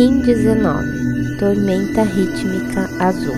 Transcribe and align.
Kim 0.00 0.22
19 0.22 1.36
Tormenta 1.38 2.04
Rítmica 2.04 2.88
Azul 3.00 3.36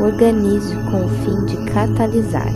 Organizo 0.00 0.74
com 0.90 1.04
o 1.04 1.08
fim 1.08 1.44
de 1.46 1.70
catalisar, 1.70 2.52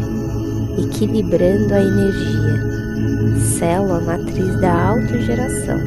equilibrando 0.76 1.72
a 1.72 1.80
energia, 1.80 3.38
selo 3.38 3.92
a 3.92 4.00
matriz 4.00 4.60
da 4.60 4.88
autogeração. 4.88 5.78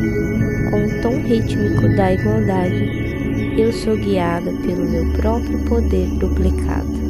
Com 0.72 0.86
o 0.86 1.02
tom 1.02 1.22
rítmico 1.28 1.94
da 1.98 2.14
igualdade, 2.14 3.60
eu 3.60 3.74
sou 3.74 3.98
guiada 3.98 4.50
pelo 4.66 4.90
meu 4.90 5.12
próprio 5.12 5.60
poder 5.66 6.08
duplicado. 6.20 7.05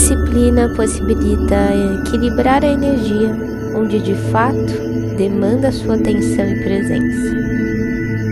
Disciplina 0.00 0.66
possibilita 0.70 1.56
equilibrar 2.00 2.64
a 2.64 2.68
energia 2.68 3.36
onde 3.76 4.00
de 4.00 4.14
fato 4.32 4.72
demanda 5.18 5.70
sua 5.70 5.96
atenção 5.96 6.46
e 6.46 6.62
presença. 6.64 7.36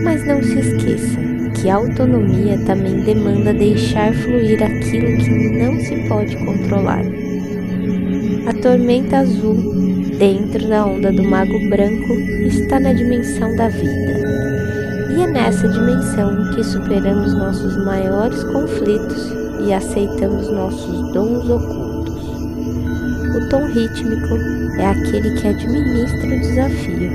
Mas 0.03 0.25
não 0.25 0.41
se 0.41 0.57
esqueça 0.57 1.19
que 1.53 1.69
a 1.69 1.75
autonomia 1.75 2.57
também 2.65 3.03
demanda 3.03 3.53
deixar 3.53 4.11
fluir 4.15 4.63
aquilo 4.63 5.15
que 5.17 5.59
não 5.59 5.79
se 5.79 5.95
pode 6.09 6.35
controlar. 6.43 7.03
A 8.47 8.53
tormenta 8.63 9.19
azul, 9.19 9.55
dentro 10.17 10.67
da 10.67 10.87
onda 10.87 11.11
do 11.11 11.21
mago 11.21 11.69
branco, 11.69 12.13
está 12.47 12.79
na 12.79 12.93
dimensão 12.93 13.55
da 13.55 13.69
vida. 13.69 14.17
E 15.15 15.21
é 15.21 15.27
nessa 15.27 15.67
dimensão 15.67 16.51
que 16.55 16.63
superamos 16.63 17.35
nossos 17.35 17.77
maiores 17.85 18.43
conflitos 18.45 19.38
e 19.65 19.73
aceitamos 19.73 20.49
nossos 20.49 21.13
dons 21.13 21.49
ocultos. 21.49 22.23
O 23.35 23.49
tom 23.49 23.65
rítmico 23.67 24.35
é 24.79 24.85
aquele 24.85 25.39
que 25.39 25.47
administra 25.47 26.27
o 26.27 26.39
desafio 26.39 27.11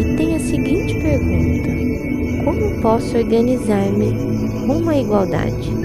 e 0.00 0.16
tem 0.16 0.36
a 0.36 0.40
seguinte 0.40 0.94
pergunta: 1.00 2.44
Como 2.44 2.80
posso 2.82 3.16
organizar-me 3.16 4.10
rumo 4.66 4.90
à 4.90 4.96
igualdade? 4.96 5.76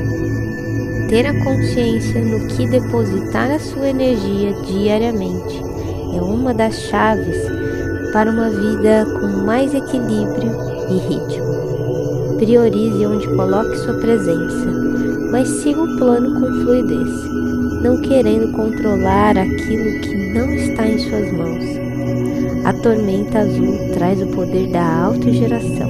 Ter 1.09 1.27
a 1.27 1.43
consciência 1.43 2.21
no 2.21 2.47
que 2.47 2.67
depositar 2.67 3.51
a 3.51 3.59
sua 3.59 3.89
energia 3.89 4.53
diariamente 4.65 5.61
é 6.15 6.21
uma 6.21 6.53
das 6.53 6.75
chaves 6.75 7.37
para 8.11 8.31
uma 8.31 8.49
vida 8.49 9.05
com 9.19 9.45
mais 9.45 9.73
equilíbrio 9.73 10.51
e 10.89 10.97
ritmo. 10.97 11.72
Priorize 12.43 13.05
onde 13.05 13.25
coloque 13.27 13.77
sua 13.77 13.93
presença 13.93 14.67
mas 15.31 15.47
siga 15.47 15.81
o 15.81 15.97
plano 15.97 16.39
com 16.39 16.61
fluidez, 16.61 17.09
não 17.81 18.01
querendo 18.01 18.51
controlar 18.51 19.37
aquilo 19.37 20.01
que 20.01 20.15
não 20.33 20.53
está 20.53 20.85
em 20.85 20.99
suas 20.99 21.31
mãos. 21.31 21.63
A 22.65 22.73
tormenta 22.73 23.39
azul 23.39 23.77
traz 23.93 24.21
o 24.21 24.27
poder 24.27 24.67
da 24.67 25.05
autogeração. 25.05 25.89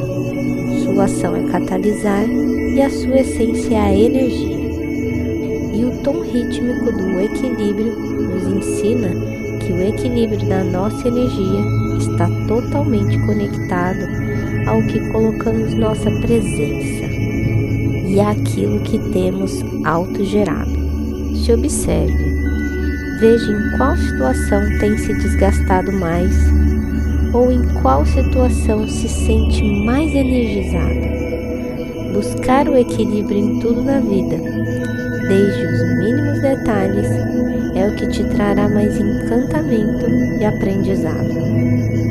Sua 0.84 1.06
ação 1.06 1.36
é 1.36 1.44
catalisar 1.52 2.26
e 2.30 2.82
a 2.82 2.90
sua 2.90 3.20
essência 3.20 3.76
é 3.76 3.80
a 3.80 3.96
energia. 3.98 4.58
E 5.74 5.84
o 5.84 6.04
tom 6.04 6.22
rítmico 6.22 6.92
do 6.92 7.20
equilíbrio 7.20 8.00
nos 8.00 8.44
ensina 8.44 9.10
que 9.60 9.74
o 9.74 9.82
equilíbrio 9.82 10.48
da 10.48 10.64
nossa 10.64 11.08
energia 11.08 11.60
está 11.98 12.30
totalmente 12.48 13.18
conectado 13.26 14.23
ao 14.68 14.82
que 14.84 15.00
colocamos 15.12 15.74
nossa 15.74 16.10
presença 16.22 17.06
e 18.08 18.20
aquilo 18.20 18.80
que 18.82 19.00
temos 19.12 19.64
autogerado. 19.86 20.72
Se 21.36 21.52
observe, 21.52 22.42
veja 23.20 23.52
em 23.52 23.78
qual 23.78 23.98
situação 23.98 24.62
tem 24.80 24.98
se 24.98 25.14
desgastado 25.14 25.92
mais 25.94 26.34
ou 27.34 27.52
em 27.52 27.64
qual 27.82 28.06
situação 28.06 28.88
se 28.88 29.10
sente 29.10 29.64
mais 29.86 30.14
energizado. 30.14 31.14
Buscar 32.14 32.70
o 32.70 32.78
equilíbrio 32.78 33.40
em 33.40 33.60
tudo 33.60 33.82
na 33.82 34.00
vida, 34.00 34.38
desde 35.28 35.66
os 35.66 35.98
mínimos 35.98 36.42
detalhes, 36.42 37.08
é 37.76 37.88
o 37.88 37.96
que 37.96 38.08
te 38.08 38.24
trará 38.26 38.70
mais 38.70 39.00
encantamento 39.00 40.08
e 40.40 40.46
aprendizado. 40.46 42.03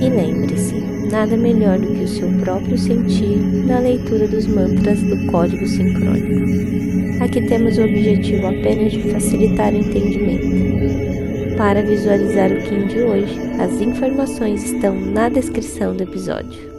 E 0.00 0.08
lembre-se, 0.10 0.74
nada 1.10 1.36
melhor 1.36 1.78
do 1.78 1.86
que 1.86 2.04
o 2.04 2.08
seu 2.08 2.28
próprio 2.40 2.76
sentir 2.76 3.38
na 3.66 3.78
leitura 3.78 4.28
dos 4.28 4.46
mantras 4.46 5.00
do 5.02 5.26
código 5.26 5.66
sincrônico. 5.66 7.24
Aqui 7.24 7.40
temos 7.46 7.78
o 7.78 7.84
objetivo 7.84 8.46
apenas 8.46 8.92
de 8.92 9.10
facilitar 9.10 9.72
o 9.72 9.78
entendimento. 9.78 11.56
Para 11.56 11.82
visualizar 11.82 12.52
o 12.52 12.60
Kim 12.62 12.86
de 12.86 13.00
hoje, 13.00 13.38
as 13.58 13.80
informações 13.80 14.64
estão 14.72 14.94
na 14.94 15.30
descrição 15.30 15.96
do 15.96 16.02
episódio. 16.02 16.75